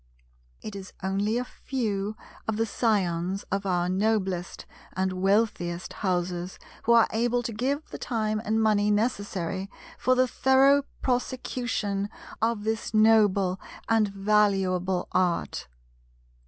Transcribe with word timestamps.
It 0.63 0.75
is 0.75 0.93
only 1.03 1.37
a 1.37 1.43
few 1.45 2.15
of 2.47 2.57
the 2.57 2.65
scions 2.65 3.43
of 3.51 3.67
our 3.67 3.87
noblest 3.87 4.65
and 4.93 5.13
wealthiest 5.13 5.93
houses, 6.01 6.57
who 6.85 6.93
are 6.93 7.07
able 7.11 7.43
to 7.43 7.53
give 7.53 7.87
the 7.91 7.99
time 7.99 8.41
and 8.43 8.59
money 8.59 8.89
necessary 8.89 9.69
for 9.99 10.15
the 10.15 10.27
thorough 10.27 10.85
prosecution 11.03 12.09
of 12.41 12.63
this 12.63 12.95
noble 12.95 13.61
and 13.87 14.07
valuable 14.07 15.07
Art. 15.11 15.67